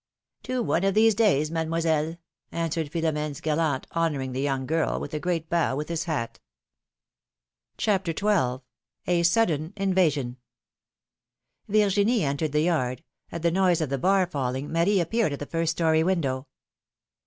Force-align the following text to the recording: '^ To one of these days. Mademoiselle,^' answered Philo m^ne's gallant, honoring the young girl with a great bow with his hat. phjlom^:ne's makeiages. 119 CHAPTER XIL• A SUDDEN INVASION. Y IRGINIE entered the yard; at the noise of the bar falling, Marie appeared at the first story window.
'^ 0.39 0.43
To 0.45 0.63
one 0.63 0.83
of 0.83 0.95
these 0.95 1.13
days. 1.13 1.51
Mademoiselle,^' 1.51 2.17
answered 2.51 2.91
Philo 2.91 3.11
m^ne's 3.11 3.39
gallant, 3.39 3.85
honoring 3.91 4.31
the 4.31 4.41
young 4.41 4.65
girl 4.65 4.99
with 4.99 5.13
a 5.13 5.19
great 5.19 5.47
bow 5.47 5.75
with 5.75 5.89
his 5.89 6.05
hat. 6.05 6.39
phjlom^:ne's 7.77 7.85
makeiages. 7.85 8.15
119 8.15 8.15
CHAPTER 8.17 8.17
XIL• 9.11 9.15
A 9.15 9.21
SUDDEN 9.23 9.73
INVASION. 9.77 10.37
Y 11.67 11.83
IRGINIE 11.83 12.23
entered 12.23 12.51
the 12.51 12.61
yard; 12.61 13.03
at 13.31 13.43
the 13.43 13.51
noise 13.51 13.79
of 13.79 13.89
the 13.89 13.99
bar 13.99 14.25
falling, 14.25 14.71
Marie 14.73 14.99
appeared 14.99 15.33
at 15.33 15.37
the 15.39 15.45
first 15.45 15.73
story 15.73 16.01
window. 16.03 16.47